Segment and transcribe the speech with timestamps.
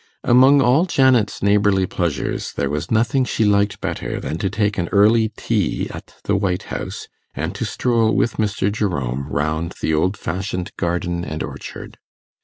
[0.23, 4.87] Among all Janet's neighbourly pleasures, there was nothing she liked better than to take an
[4.87, 8.71] early tea at the White House, and to stroll with Mr.
[8.71, 11.99] Jerome round the old fashioned garden and orchard.